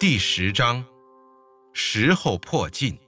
[0.00, 0.82] 第十章，
[1.74, 2.98] 时候迫近。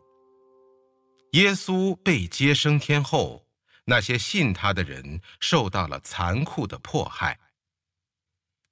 [1.30, 3.47] 耶稣被接升天后，
[3.86, 7.41] 那些信他的人受到了残酷的迫害。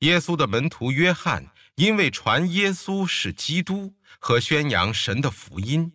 [0.01, 5.91] 耶稣的门徒约翰因为传耶稣是基督和宣扬神的福音，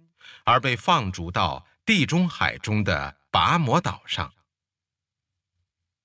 [0.46, 4.34] 而被放逐到地中海中的拔摩岛上。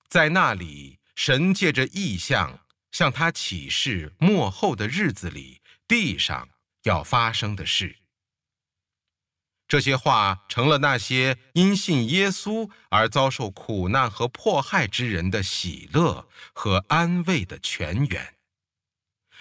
[0.07, 5.60] 在那里，神借着异象向他启示末后的日子里。
[5.91, 6.49] 地上
[6.85, 7.97] 要发生的事，
[9.67, 18.37] 这些话成了那些因信耶稣而遭受苦难和迫害之人的喜乐和安慰的泉源。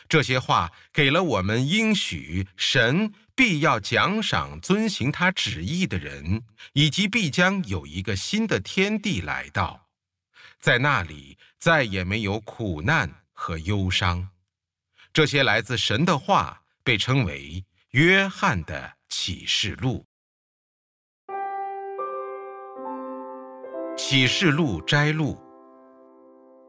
[0.07, 6.41] 这些话给了我们应许，神必要奖赏遵行他旨意的人，
[6.73, 9.87] 以及必将有一个新的天地来到，
[10.59, 14.31] 在那里再也没有苦难和忧伤。
[15.19, 20.05] 这些来自神的话被称为约翰的启示录。
[23.97, 25.37] 启示录摘录。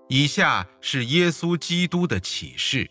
[0.08, 2.90] 以下是耶稣基督的启示，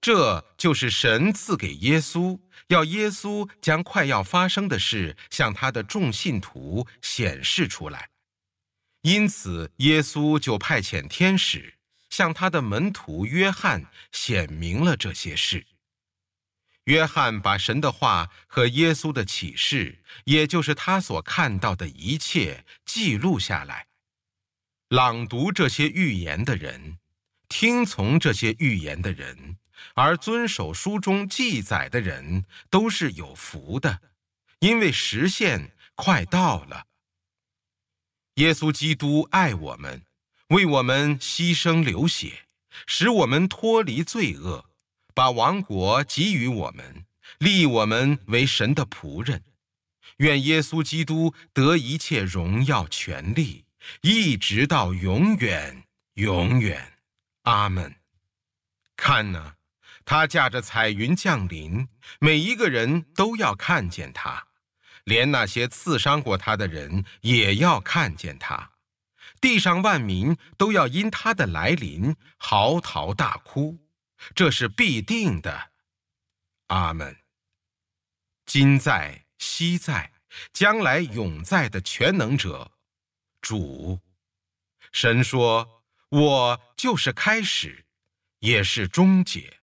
[0.00, 8.10] 这就是神赐给耶稣，要耶稣将快要发生的事向他的众信徒显示出来。
[9.02, 11.75] 因此，耶稣就派遣天使。
[12.10, 15.66] 向他的门徒约翰显明了这些事。
[16.84, 23.88] 约翰把神的话和耶稣的启示，也就是他所看到的一切，记录下来。
[24.90, 26.98] 朗读这些预言的人，
[27.48, 29.58] 听从这些预言的人，
[29.94, 34.00] 而遵守书中记载的人，都是有福的，
[34.60, 36.86] 因为实现快到了。
[38.34, 40.05] 耶稣基督爱我们。
[40.48, 42.46] 为我们牺牲流血，
[42.86, 44.66] 使我们脱离罪恶，
[45.14, 47.04] 把王国给予我们，
[47.38, 49.42] 立我们为神的仆人。
[50.18, 53.64] 愿耶稣基督得一切荣耀权力，
[54.02, 56.94] 一直到永远永远。
[57.42, 57.96] 阿门。
[58.96, 59.54] 看呐，
[60.04, 61.88] 他驾着彩云降临，
[62.20, 64.46] 每一个人都要看见他，
[65.04, 68.70] 连那些刺伤过他的人也要看见他。
[69.40, 73.78] 地上万民都要因他的来临嚎啕大哭，
[74.34, 75.72] 这是必定的。
[76.68, 77.16] 阿门。
[78.44, 80.12] 今在、昔在、
[80.52, 82.72] 将来永在的全能者，
[83.40, 84.00] 主，
[84.92, 87.84] 神说：“我就是开始，
[88.38, 89.60] 也是终结。”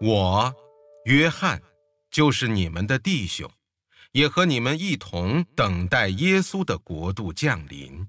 [0.00, 0.54] 我，
[1.04, 1.60] 约翰，
[2.10, 3.50] 就是你们的弟兄。
[4.12, 8.08] 也和你们一同等待耶稣的国度降临，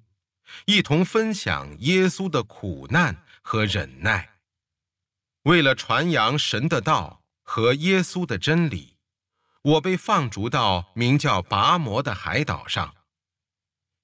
[0.65, 4.37] 一同分享耶稣的苦难和忍耐。
[5.43, 8.97] 为了传扬神的道和耶稣的真理，
[9.61, 12.95] 我被放逐到名叫拔摩的海岛上。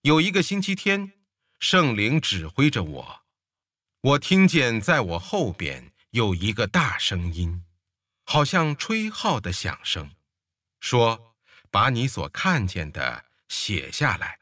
[0.04, 1.12] 有一个星期天，
[1.60, 3.22] 圣灵指挥着我，
[4.02, 7.66] 我听见在我后边有一个大声音，
[8.24, 10.12] 好像吹号的响声，
[10.80, 11.29] 说。
[11.72, 14.40] 把你所看见的写下来。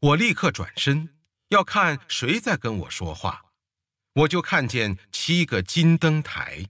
[0.00, 1.16] 我立刻转身
[1.48, 3.46] 要看谁在跟我说话，
[4.12, 6.66] 我就看见七个金灯台，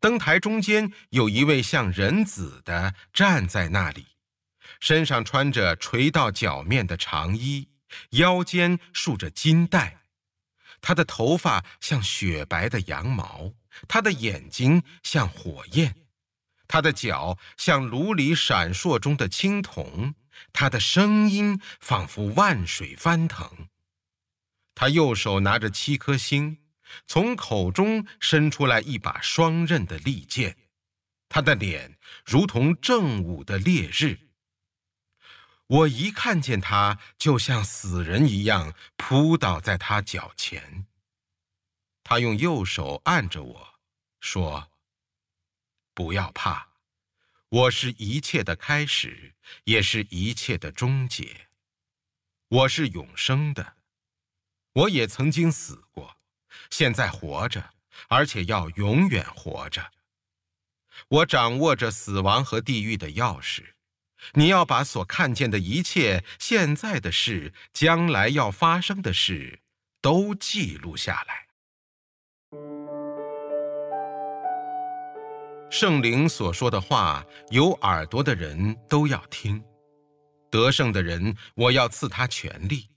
[0.00, 4.06] 灯台中间有一位像人子的站在那里，
[4.80, 7.68] 身上穿着垂到脚面的长衣，
[8.10, 10.02] 腰间束着金带，
[10.80, 13.52] 他的头发像雪白的羊毛，
[13.86, 16.07] 他的眼睛像火焰。
[16.68, 20.14] 他的脚像炉里闪烁中的青铜，
[20.52, 23.68] 他的声音仿佛万水翻腾。
[24.74, 26.58] 他右手拿着七颗星，
[27.06, 30.58] 从口中伸出来一把双刃的利剑。
[31.30, 34.28] 他的脸如同正午的烈日。
[35.66, 40.86] 我一看见他，就像死人一样扑倒在他脚前。
[42.04, 43.68] 他用右手按着我
[44.20, 44.70] 说。
[45.94, 46.67] 不要怕，
[47.50, 49.34] 我是一切的开始，
[49.64, 51.48] 也是一切的终结。
[52.48, 53.76] 我是永生的，
[54.74, 56.18] 我也曾经死过，
[56.68, 57.72] 现在活着，
[58.08, 59.92] 而且要永远活着。
[61.08, 63.72] 我掌握着死亡和地狱的钥匙。
[64.34, 69.62] 你要把所看见的一切、现在的事、将来要发生的事，
[70.02, 71.47] 都记录下来。
[75.70, 79.62] 圣灵所说的话，有耳朵的人都要听。
[80.50, 82.88] 得胜的人，我要赐他权力，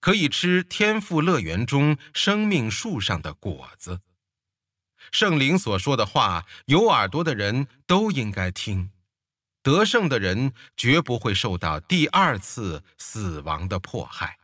[0.00, 4.00] 可以吃天赋乐园中生命树上的果子。
[5.12, 8.90] 圣灵所说的话，有耳朵的人都应该听。
[9.62, 14.38] 得胜的人绝不会受到第二次死亡的迫害。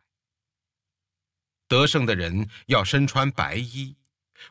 [1.67, 3.97] 得胜的人要身穿白衣，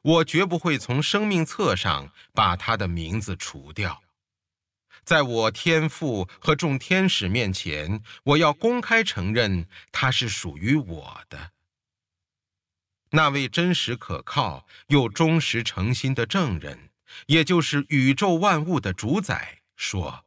[0.01, 4.01] 我绝不会从生命册上把他的名字除掉。
[5.03, 11.51] 在我天父和众天使面前，我要公开承认他是属于我的。
[13.09, 16.91] 那位真实可靠又忠实诚心的证人，
[17.25, 20.25] 也就是宇宙万物的主宰，说：“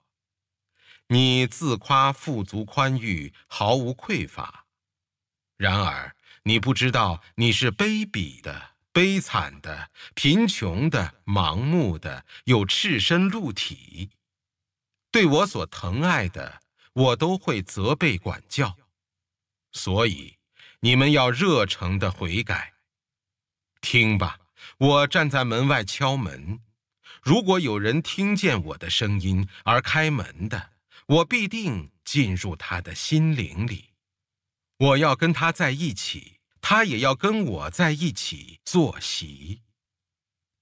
[1.08, 4.66] 你自夸富足宽裕，毫无匮乏；
[5.56, 14.11] 然而你不知道你是卑鄙的、悲惨的、贫穷的、盲目的，又赤身露体。
[15.11, 16.62] 对我所疼爱的，
[16.93, 18.76] 我都会责备管教。
[19.73, 20.37] 所以
[20.79, 22.75] 你们要热诚的悔改。”
[23.82, 24.38] 听吧，
[24.79, 26.61] 我站在门外敲门。
[27.20, 30.70] 如果有人听见我的声音而开门的，
[31.06, 33.90] 我必定进入他的心灵里。
[34.79, 39.61] 我要跟他在一起，他也要跟我在一起坐席。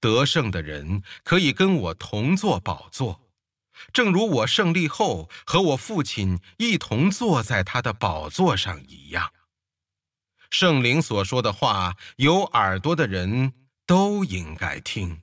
[0.00, 3.30] 得胜的人可以跟我同坐宝座，
[3.92, 9.32] 正如我胜利后和我父亲一同坐在他的宝座上一样。
[10.50, 13.52] 圣灵所说的话，有耳朵的人
[13.86, 15.22] 都应该听。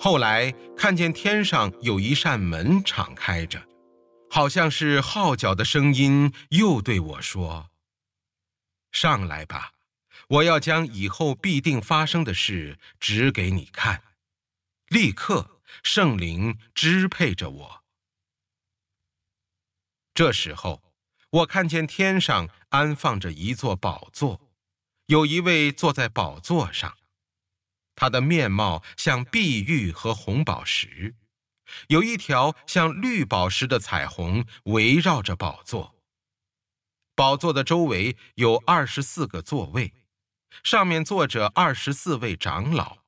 [0.00, 3.62] 后来看见天上有一扇门敞开着，
[4.30, 7.70] 好像是号角的声音，又对我说
[8.92, 9.72] ：“上来吧，
[10.28, 14.02] 我要将以后必定发生的事指给你看。”
[14.88, 17.84] 立刻，圣灵支配着我。
[20.14, 20.84] 这时候。
[21.30, 24.50] 我看见天上安放着一座宝座，
[25.08, 26.96] 有一位坐在宝座上，
[27.94, 31.14] 他的面貌像碧玉和红宝石，
[31.88, 35.94] 有一条像绿宝石的彩虹围绕着宝座。
[37.14, 39.94] 宝座的周围有二十四个座位，
[40.62, 42.98] 上面坐着二十四位长老，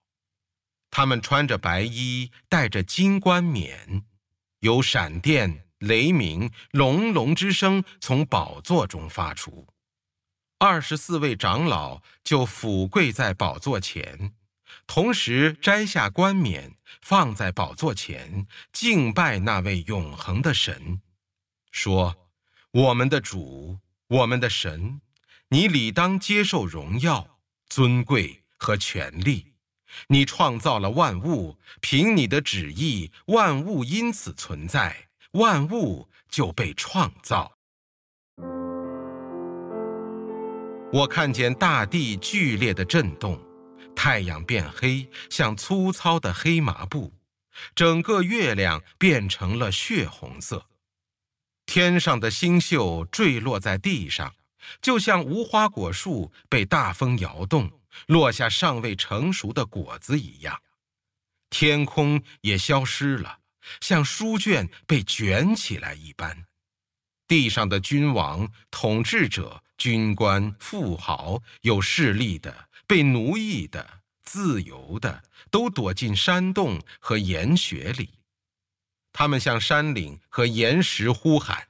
[0.91, 4.05] 他们穿着白衣，戴着金冠冕，
[4.61, 5.67] 有闪电。
[5.81, 9.67] 雷鸣，隆隆之声从宝座中发出，
[10.59, 14.35] 二十四位长老就俯跪在宝座前，
[14.87, 21.00] 同时摘下冠冕放在宝座前，敬拜那位永恒的神，
[21.70, 22.17] 说
[22.72, 23.78] ：“我们的主，
[24.08, 25.00] 我们的神，
[25.49, 27.38] 你理当接受荣耀、
[27.69, 29.55] 尊贵和权力。
[30.08, 37.52] 你创造了万物，凭你的旨意，万物因此存在。”万物就被创造。
[40.93, 43.40] 我看见大地剧烈的震动，
[44.02, 47.12] 太阳变黑，像粗糙的黑麻布；
[47.75, 50.64] 整个月亮变成了血红色。
[51.67, 54.35] 天上的星宿坠落在地上，
[54.81, 57.70] 就像无花果树被大风摇动，
[58.06, 60.58] 落下尚未成熟的果子一样。
[61.50, 63.41] 天空也消失了。
[63.82, 66.46] 像书卷被卷起来一般，
[67.29, 78.19] 地上的君王、统治者、军官、富豪、有势力的、被奴役的、自由的，都躲进山洞和岩穴里。
[79.13, 81.69] 他们向山岭和岩石呼喊：“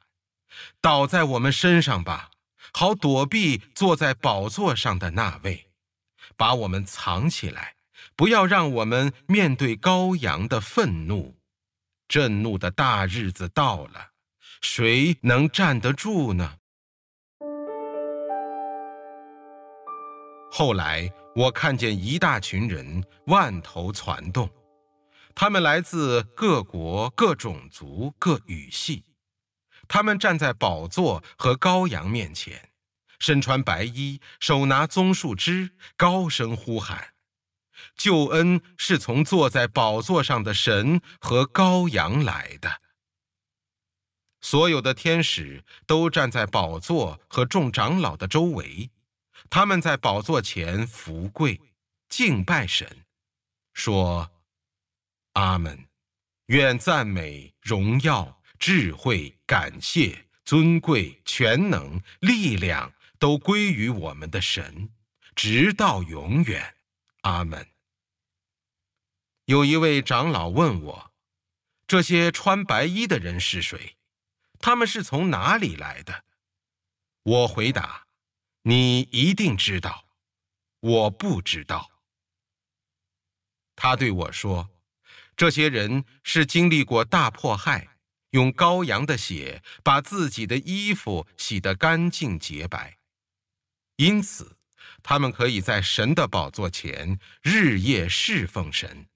[0.80, 2.30] 倒在我们身上吧，
[2.72, 5.66] 好躲避坐在宝座上的那位，
[6.38, 7.74] 把我们藏起来，
[8.16, 11.36] 不要让我们面对羔羊的愤怒。”
[12.08, 14.12] 震怒的大日子到了，
[14.62, 16.59] 谁能站得住呢？
[20.52, 24.50] 后来我看见一大群人，万头攒动，
[25.34, 29.04] 他们来自各国、各种族、各语系，
[29.86, 32.70] 他们站在宝座和羔羊面前，
[33.20, 37.10] 身穿白衣，手拿棕树枝，高声呼喊。
[37.96, 42.80] 救恩是从坐在宝座上的神和羔羊来的。
[44.42, 48.90] 所有的天使都站在宝座和众长老的周围，
[49.50, 51.60] 他们在宝座前伏跪，
[52.08, 53.04] 敬拜神，
[53.74, 54.30] 说
[55.34, 55.88] ：“阿门！
[56.46, 64.90] 愿赞美、荣耀、智慧、感谢、尊贵、全能、力量都归于我们的神，
[65.34, 66.76] 直到永远。
[67.22, 67.66] 阿门。”
[69.46, 71.12] 有一位长老问我
[71.88, 73.96] ：“这些穿白衣的人是谁？
[74.60, 76.24] 他们是从哪里来的？”
[77.24, 78.06] 我回答
[78.62, 80.06] ：“你一定知道。
[80.80, 81.90] 我不知道。”
[83.76, 84.70] 他对我说
[85.36, 87.96] ：“这些人是经历过大迫害，
[88.30, 92.98] 用羔羊的血把自己的衣服洗得干净洁白，
[93.96, 94.58] 因此
[95.02, 99.06] 他们可以在神的宝座前日夜侍奉神。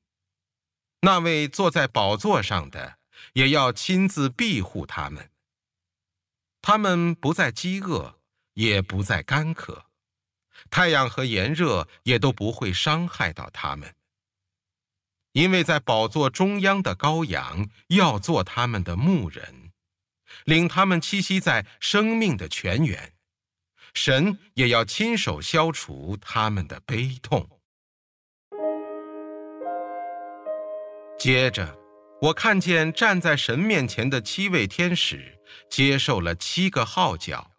[1.00, 2.98] 那位坐在宝座上的
[3.34, 5.30] 也要亲自庇护他们。
[6.62, 8.18] 他们不再饥饿，
[8.54, 9.84] 也不再干渴，
[10.70, 13.94] 太阳和炎热也都不会伤害到他们。”
[15.32, 19.72] 因为在宝座中央的羔羊要做他们的牧人，
[20.44, 23.14] 领他们栖息在生命的泉源，
[23.94, 27.48] 神也要亲手消除他们的悲痛。
[31.18, 31.76] 接着，
[32.20, 37.50] 我看见站在神面前的七位天使接受了七个号角，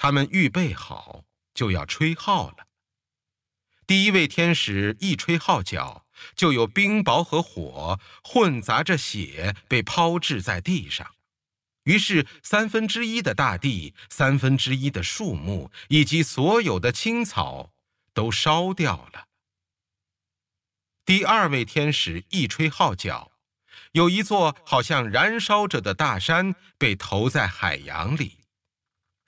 [0.00, 2.68] 他们预备好就要吹号了。
[3.84, 6.04] 第一位天使一吹号角。
[6.34, 11.14] 就有冰雹和火混杂着血被抛掷在地上，
[11.84, 17.70] 于是三分之一的大地、三分之一的树木以及所有的青草
[18.12, 19.28] 都烧掉了。
[21.04, 23.30] 第二位天使一吹号角，
[23.92, 28.37] 有一座好像燃烧着的大山被投在海洋里，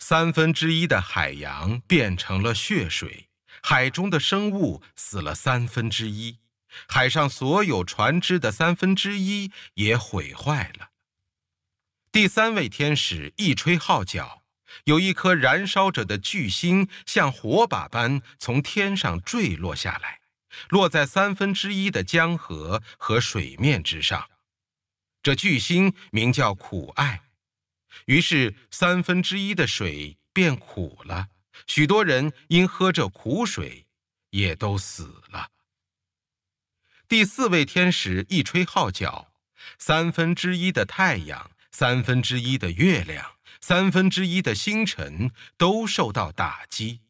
[0.01, 3.29] 三分之一的海洋变成了血水，
[3.63, 6.39] 海中的生物死了三分之一。
[6.89, 10.91] 海上所有船只的三分之一也毁坏了。
[12.11, 14.43] 第三位天使一吹号角，
[14.85, 20.21] 有一颗燃烧着的巨星像火把般从天上坠落下来，
[20.69, 24.29] 落在三分之一的江河和水面之上。
[25.23, 27.23] 这巨星名叫苦艾，
[28.07, 31.29] 于是三分之一的水变苦了，
[31.67, 33.87] 许多人因喝这苦水，
[34.31, 35.51] 也都死了。
[37.09, 39.33] 第四位天使一吹号角，
[39.79, 47.01] 三分之一的太阳、三分之一的月亮、三分之一的星辰都受到打击，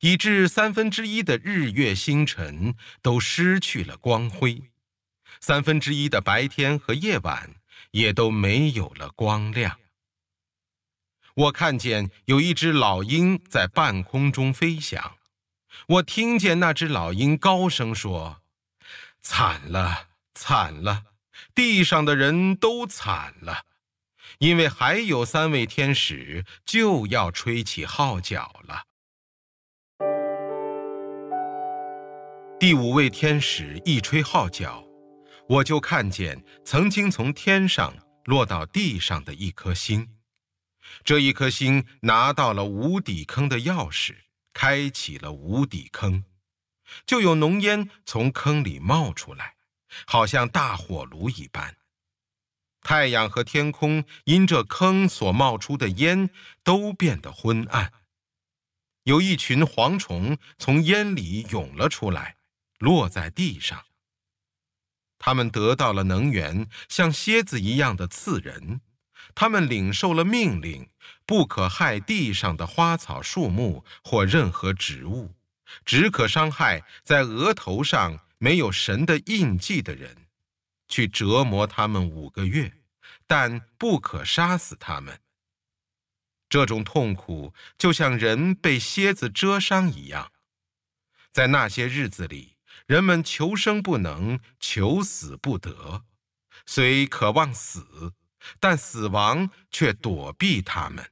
[0.00, 4.70] 以致三分之一的日月星辰都失去了光辉，
[5.40, 7.56] 三分之一的白天和夜晚
[7.90, 9.81] 也都没有了光亮。
[11.34, 15.16] 我看见有一只老鹰在半空中飞翔，
[15.88, 18.42] 我听见那只老鹰高声说。
[19.22, 21.04] 惨了，惨了！
[21.54, 23.62] 地上的人都惨了，
[24.38, 28.82] 因为还有三位天使就要吹起号角了。
[32.58, 34.84] 第五位天使一吹号角，
[35.48, 40.08] 我就看见曾经从天上落到地上的一颗星。
[41.04, 44.16] 这一颗星拿到了无底坑的钥匙，
[44.52, 46.24] 开启了无底坑。
[47.06, 49.56] 就有浓烟从坑里冒出来，
[50.06, 51.76] 好像大火炉一般。
[52.82, 56.30] 太阳和天空因这坑所冒出的烟
[56.64, 57.92] 都变得昏暗。
[59.04, 62.36] 有一群蝗虫从烟里涌了出来，
[62.78, 63.84] 落在地上。
[65.18, 68.80] 他们得到了能源，像蝎子一样的刺人。
[69.34, 70.88] 他们领受了命令，
[71.26, 75.34] 不可害地上的花草树木或任何植物。
[75.84, 80.26] 只可伤害在额头上没有神的印记的人，
[80.86, 82.74] 去折磨他们五个月，
[83.26, 85.20] 但不可杀死他们。
[86.50, 90.30] 这种痛苦就像人被蝎子蛰伤一样。
[91.32, 96.04] 在那些日子里，人们求生不能，求死不得，
[96.66, 98.12] 虽渴望死，
[98.58, 101.10] 但死亡却躲避他们。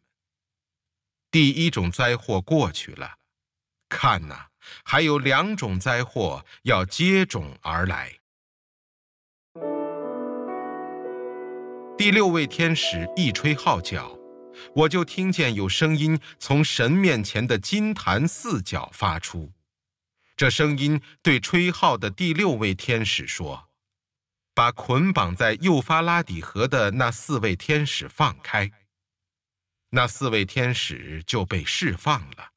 [1.30, 3.16] 第一种灾祸过去了，
[3.88, 4.46] 看呐！
[4.84, 8.18] 还有两种灾祸要接踵而来。
[11.96, 14.18] 第六位天使一吹号角，
[14.75, 19.52] 我就听见有声音从神面前的金坛四角发出。
[20.37, 23.70] 这声音对吹号的第六位天使说
[24.61, 28.71] ：“把捆绑在幼发拉底河的那四位天使放开。”
[29.93, 32.52] 那四位天使就被释放了。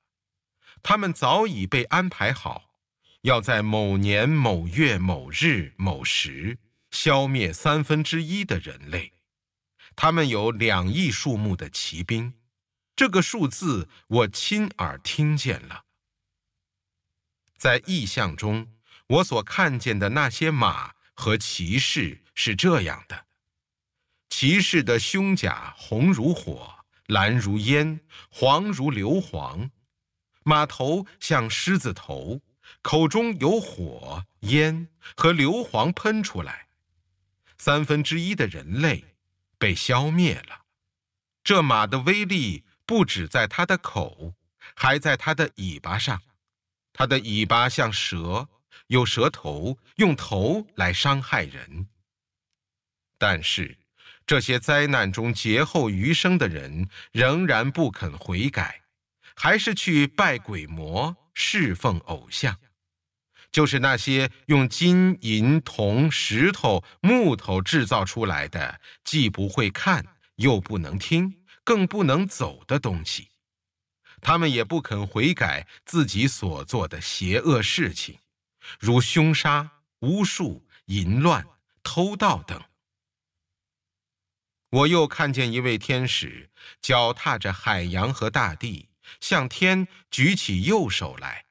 [0.82, 2.74] 他们早已被安排好，
[3.22, 6.60] 要在某年某月某日某时
[6.92, 9.14] 消灭三分之一的人类。
[9.96, 12.34] 他们有两亿数目的骑兵，
[12.98, 15.86] 这个数字我亲耳听见了。
[17.58, 18.68] 在异象中，
[19.08, 23.26] 我所看见的那些马和骑士是这样的：
[24.30, 26.76] 骑士的胸甲红如火，
[27.08, 29.70] 蓝如烟，黄如硫磺。
[30.44, 32.42] 马头像狮子头，
[32.82, 36.68] 口中有火烟和硫磺喷出来。
[37.58, 39.16] 三分之一的人类
[39.58, 40.66] 被消灭了。
[41.44, 44.34] 这马的威力不止在它的口，
[44.76, 46.22] 还在它的尾巴上。
[46.92, 48.50] 它的尾巴像蛇，
[48.94, 51.88] 有蛇头，用头来伤害人。
[53.18, 53.76] 但是，
[54.24, 58.84] 这些灾难中劫后余生的人仍然不肯悔改，
[59.36, 62.56] 还是去拜鬼魔、侍奉偶像。
[63.52, 73.30] 就是那些用金银铜石头木头制造出来的，既不会看，又不能听，更不能走的东西，
[74.22, 78.20] 他们也不肯悔改自己所做的邪恶事情，
[78.80, 81.48] 如凶杀、巫术、淫乱、
[81.82, 82.62] 偷盗等。
[84.70, 86.50] 我又看见一位天使
[86.82, 88.90] 脚踏着海洋和大地，
[89.22, 91.46] 向天举起右手来。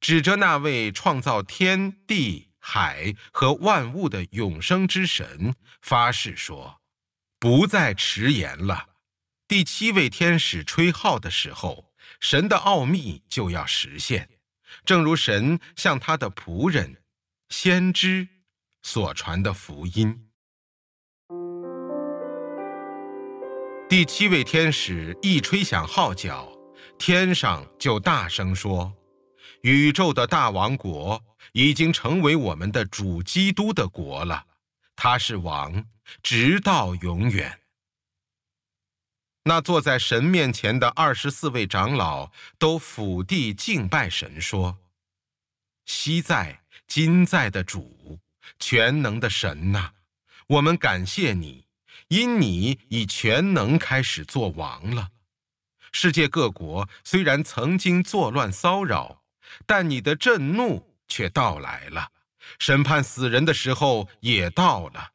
[0.00, 6.82] 指着那位创造天地海和万物的永生之神发誓说
[7.40, 8.90] ：“不再迟延了。
[9.48, 14.33] 第七位天使吹号的时候，神的奥秘就要实现，
[14.84, 17.02] 正如神向他的仆人、
[17.48, 18.26] 先知
[18.82, 20.28] 所传的福音。”
[23.88, 26.50] 第七位天使一吹响号角，
[26.98, 28.92] 天上就大声说。
[29.60, 34.44] 宇宙的大王国已经成为我们的主基督的国了，
[34.96, 35.86] 他是王，
[36.22, 37.60] 直到永远。
[39.44, 44.78] 那坐在神面前的二十四位长老都俯地敬拜神，说
[45.86, 48.18] ：“昔在、今在的主，
[48.58, 49.92] 全能的神呐，
[50.48, 51.66] 我们感谢你，
[52.08, 55.10] 因你以全能开始做王了。
[55.92, 59.20] 世界各国虽然曾经作乱骚扰。”
[59.66, 62.10] 但你的震怒却到来了，
[62.58, 65.12] 审判死人的时候也到了。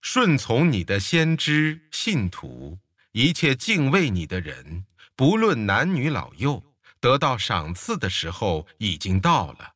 [0.00, 2.78] 顺从你的先知信徒，
[3.12, 4.84] 一切敬畏你的人，
[5.16, 6.62] 不论男女老幼，
[7.00, 9.74] 得到赏赐的时候已经到了。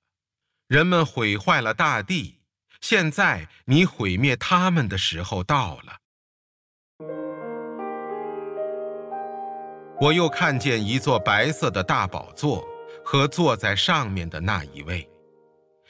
[0.69, 2.41] 人们毁坏了大地，
[2.81, 5.99] 现在你毁灭他们的时候到了。
[10.01, 12.67] 我又看见一座白色的大宝座。
[13.07, 15.07] 和坐在上面的那一位，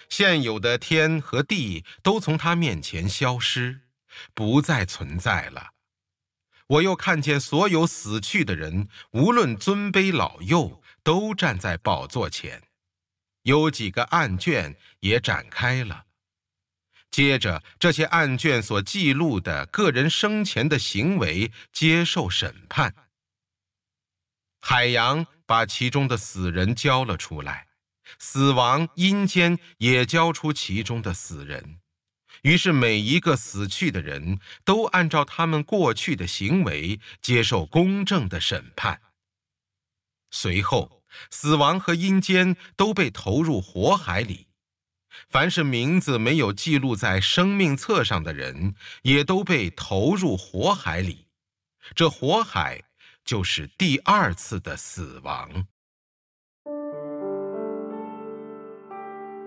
[0.08, 3.82] 现有的天和地都从他面前消失，
[4.34, 5.73] 不再存在了。
[6.66, 12.62] 我又看见所有死去的人，无论尊卑老幼，都站在宝座前，
[13.42, 16.06] 有几个案卷也展开了。
[17.10, 22.94] 接着，这些案卷所记录的个人生前的行为接受审判。
[24.60, 25.26] 海洋。
[25.46, 27.66] 把其中的死人交了出来，
[28.18, 31.80] 死亡阴间也交出其中的死人。
[32.44, 39.02] 于是每一个死去的人都按照他们过去的行为接受公正的审判。
[40.30, 44.46] 随后，死亡和阴间都被投入火海里。
[45.28, 51.26] 凡是名字没有记录在生命册上的人，也都被投入火海里。
[51.94, 52.84] 这火海。
[53.24, 55.66] 就是第二次的死亡。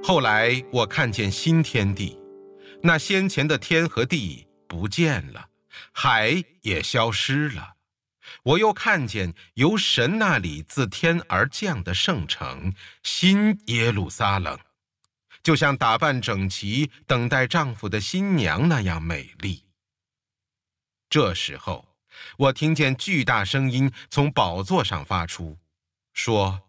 [0.02, 2.18] 后来我看见新天地，
[2.82, 5.50] 那先前的天和地不见了，
[5.92, 7.76] 海也消失了。
[8.44, 14.58] 我又看见由神那里自天而降的圣城新耶路撒冷，
[15.44, 19.66] 就像打扮整齐、等待丈夫的新娘那样美丽。
[21.10, 21.86] 这时候。
[22.36, 25.56] 我听见巨大声音从宝座上发出，
[26.14, 26.64] 说：“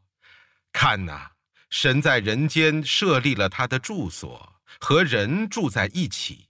[0.74, 1.32] 看哪，
[1.70, 6.48] 神在人间设立了他的住所，和人住在一起。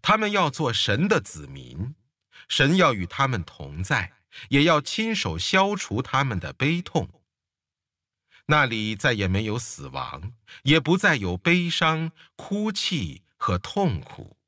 [0.00, 1.94] 他们要做神的子民，
[2.48, 4.12] 神要与他们同在，
[4.50, 7.22] 也要亲手消除他们的悲痛。
[8.46, 14.38] 那里再也没有死亡，也不再有悲伤、哭泣和痛苦。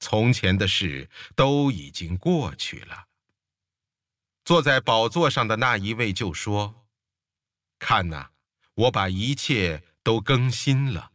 [0.00, 3.06] 从前的事都已经过去了。”
[4.44, 6.86] 坐在宝座上的那一位就说
[7.78, 8.30] ：“看呐，
[8.74, 11.12] 我把一切都更新了。”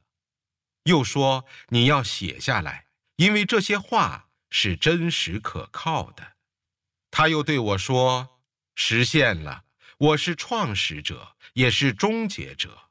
[0.83, 6.33] 又说：“你要写下来，因为这些话是真实可靠的。”
[7.11, 8.41] 他又对我说
[8.75, 9.65] ：“实现了，
[9.97, 12.89] 我是创始者，也是终结者。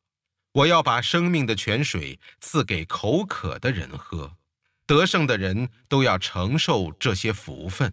[0.53, 4.37] 我要把生命的泉水赐给口渴的人喝，
[4.87, 7.93] 得胜的人都要承受这些福分。”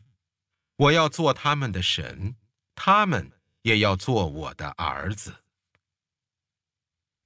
[0.77, 2.35] 我要做他们的神，
[2.75, 3.31] 他们
[3.63, 5.43] 也要做我的儿子。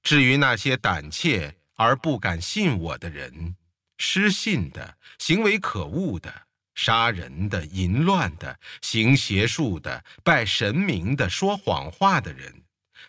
[0.02, 3.56] 至于那些胆怯而不敢信我的人，
[3.98, 6.32] 失信的、行为可恶的、
[6.74, 12.62] 杀人的、淫乱的、行邪术的、拜神明的、说谎话的人，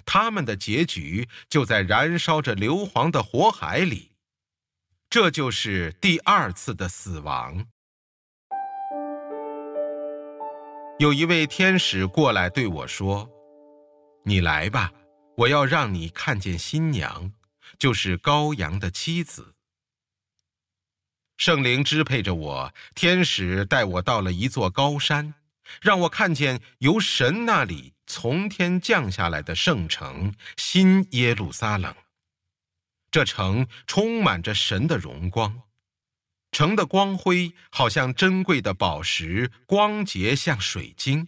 [0.06, 4.12] 他们的结局就在燃烧着硫磺的火海里。
[5.10, 7.67] 这就是第二次的死亡。
[10.99, 13.30] 有一位天使过来对我说
[14.26, 14.91] ：“你来吧，
[15.38, 17.32] 我要让你看见新娘，
[17.84, 19.56] 就是羔羊的妻子。”
[21.36, 25.34] 圣灵支配着我，天使带我到了一座高山，
[25.82, 31.93] 让我看见由神那里从天降下来的圣城新耶路撒冷。
[33.12, 35.63] 这城充满着神的荣光，
[36.54, 41.28] 城的光辉好像珍贵的宝石，光洁像水晶。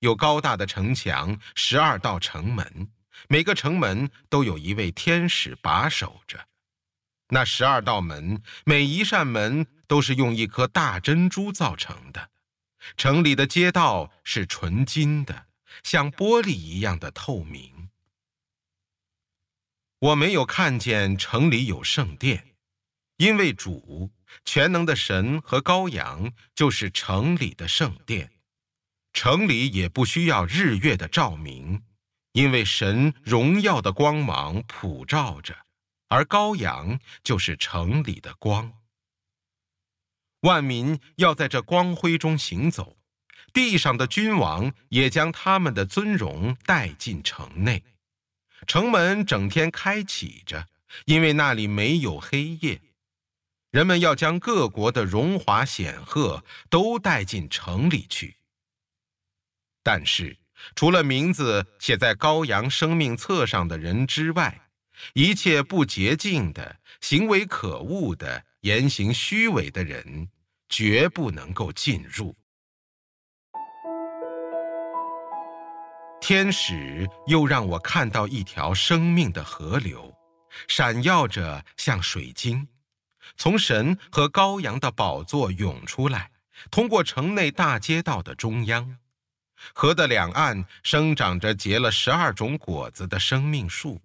[0.00, 2.90] 有高大的城墙，十二道城门，
[3.28, 6.48] 每个城门都有一位天使把守着。
[7.28, 12.30] 那十二道门，每一扇门都是用一颗大珍珠造成的。
[12.96, 15.46] 城里的街道是纯金的，
[15.82, 17.88] 像玻璃一样的透明。
[19.98, 22.56] 我没有看见城里有圣殿，
[23.18, 24.10] 因为主
[24.44, 28.32] 全能的神和羔羊就是城里的圣殿。
[29.12, 31.82] 城里也不需要日月的照明，
[32.32, 35.56] 因为神荣耀的光芒普照着，
[36.08, 38.72] 而羔羊就是城里的光。
[40.40, 42.96] 万民要在这光辉中行走，
[43.52, 47.84] 地上的君王也将他们的尊荣带进城内。
[48.66, 50.68] 城门整天开启着，
[51.04, 52.80] 因为那里没有黑夜。
[53.70, 58.36] 人们要将各国的荣华显赫都带进城里去。
[59.82, 60.36] 但是，
[60.74, 64.68] 除了名字写在羔羊生命册上的人之外，
[65.14, 70.28] 一切不洁净的、行为可恶的、言行虚伪的人，
[70.68, 72.36] 绝不能够进入。
[76.20, 80.14] 天使又让我看到一条生命的河流，
[80.68, 82.68] 闪耀着像水晶，
[83.36, 86.30] 从神和羔羊的宝座涌出来，
[86.70, 88.98] 通过城内大街道的中央。
[89.74, 94.00] 河的两岸生长着结了十二种果子的生命树，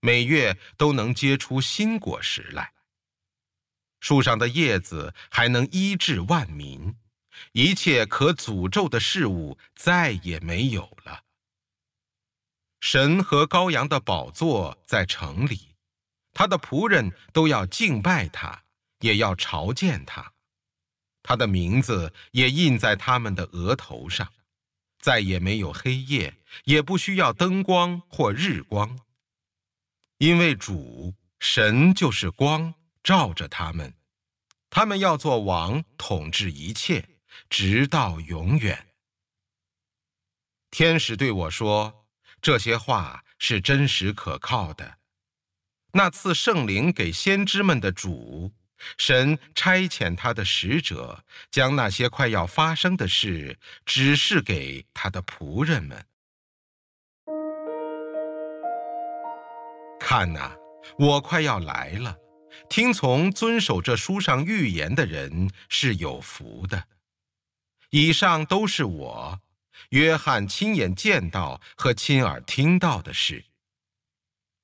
[0.00, 2.72] 每月都能结出新果实来。
[4.00, 6.94] 树上的叶子还能医治万民，
[7.52, 11.22] 一切可诅咒的事物再也没有了。
[12.80, 15.76] 神和羔羊的宝座在城里，
[16.32, 18.64] 他的仆人都要敬拜他，
[18.98, 20.32] 也要朝见他，
[21.22, 24.28] 他的名字也印在他们的额头上，
[25.02, 26.34] 再也没有黑夜，
[26.64, 28.98] 也不需要灯光或日光，
[30.16, 33.92] 因为主神就是光，照着他们，
[34.70, 37.06] 他们要做王，统治一切，
[37.50, 38.86] 直到永远。
[40.70, 41.98] 天使对我说。
[42.40, 44.98] 这些话是真实可靠的。
[45.92, 48.50] 那次圣灵给先知们的主，
[48.98, 56.06] 神差遣他的使者，将那些快要发生的事指示给他的仆人们。
[60.00, 60.56] 看呐，
[60.98, 62.16] 我快要来了。
[62.68, 66.88] 听从遵守这书上预言的人是有福的。
[67.90, 69.40] 以上都是我。
[69.90, 73.44] 约翰亲眼见到和亲耳听到的事，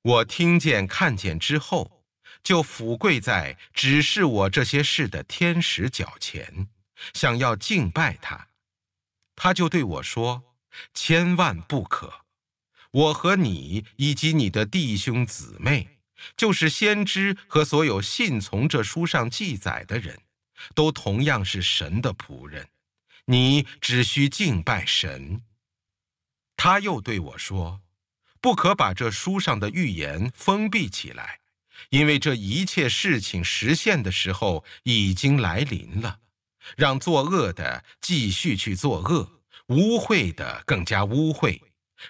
[0.01, 1.98] 我听见看见之后，
[2.43, 6.67] 就俯跪在指示我这些事的天使脚前，
[7.13, 8.47] 想要敬拜他。
[9.35, 10.43] 他就对我说
[10.93, 12.25] ：“千万不可！
[12.91, 15.99] 我和你以及你的弟兄姊妹，
[16.35, 20.19] 就是先知和所有信从这书上记载的人，
[20.73, 22.67] 都同样是神的仆人。”
[23.25, 25.43] 你只需敬拜神。
[26.57, 27.81] 他又对我说
[28.41, 31.39] ：“不可把这书上的预言封闭起来，
[31.89, 36.19] 因为这一切事情实现的时候已经来临了。
[36.77, 41.59] 让作恶的继续去作恶，污秽的更加污秽；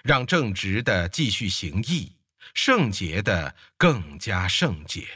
[0.02, 2.12] 让正直的继续行义，
[2.52, 5.06] 圣洁的更加圣洁。”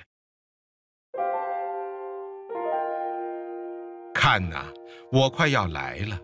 [4.15, 4.73] 看呐，
[5.13, 6.19] 我快要来了，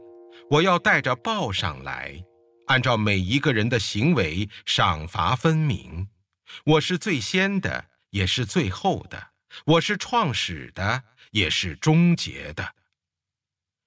[0.49, 2.25] 我要带着报上来，
[2.69, 6.09] 按照每一个人的行为赏罚分明。
[6.65, 9.33] 我是最先的，也是最后的；
[9.65, 12.75] 我是创始的，也是终结的。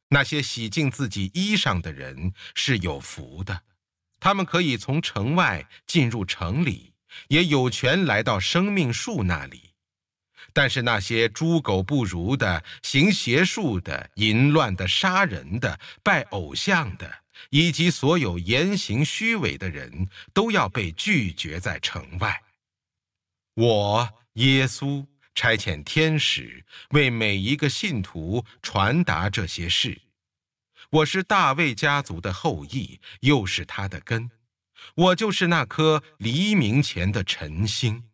[0.10, 3.64] 那些洗净自己衣裳的人是有福的，
[4.20, 6.94] 他们可以从城外进入城里，
[7.30, 9.72] 也有权来到生命树那里。
[10.52, 17.12] 但是那些猪狗不如的、行邪术的、淫乱的、杀人的、拜偶像的，
[17.50, 22.40] 以及所有言行虚伪的人，都要被拒绝在城外。
[23.56, 30.02] 我耶稣差遣天使为每一个信徒传达这些事。
[30.90, 34.32] 我是大卫家族的后裔，又是他的根。
[34.96, 38.06] 我就是那颗黎明前的晨星。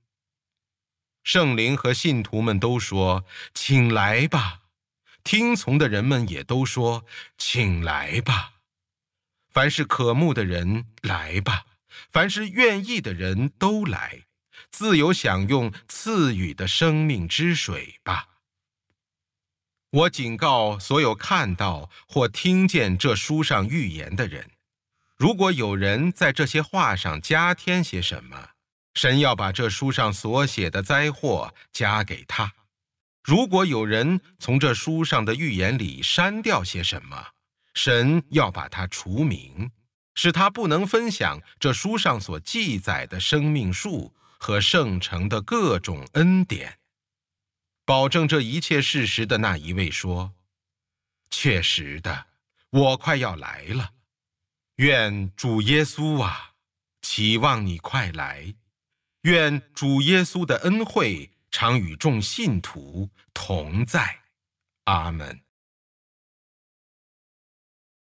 [1.23, 4.61] 圣灵和信徒们都说：“请来吧。”
[5.23, 7.05] 听从的人们也都说
[7.37, 8.55] ：“请来吧。”
[9.49, 11.65] 凡是渴慕的人来吧，
[12.09, 14.25] 凡是愿意的人都来，
[14.71, 18.27] 自由享用赐予的生命之水吧。
[19.91, 24.51] 我警告所有看到或听见这书上预言的人：
[25.17, 28.49] 如果有人在这些话上加添些什么，
[28.93, 32.51] 神要把这书上所写的灾祸加给他；
[33.23, 37.27] 如果有人从这书上的预言里删掉些什么，
[37.73, 39.71] 神要把它除名，
[40.13, 46.79] 使他不能分享这书上所记载的生命树和圣城的各种恩典。
[47.85, 50.33] 保证这一切事实的那一位说
[51.29, 52.25] ：“确实的，
[52.71, 53.91] 我快要来了。
[54.77, 56.53] 愿主耶稣啊，
[57.01, 58.55] 期望你快来。”
[59.23, 64.21] 愿主耶稣的恩惠常与众信徒同在，
[64.85, 65.41] 阿门。